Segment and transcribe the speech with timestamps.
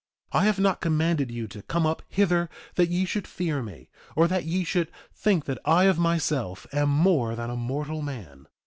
[0.33, 3.87] 2:10 I have not commanded you to come up hither that ye should fear me,
[4.15, 8.47] or that ye should think that I of myself am more than a mortal man.